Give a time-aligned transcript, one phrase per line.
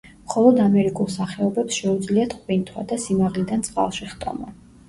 [0.27, 4.53] მხოლოდ ამერიკულ სახეობებს შეუძლიათ ყვინთვა და სიმაღლიდან წყალში ხტომა.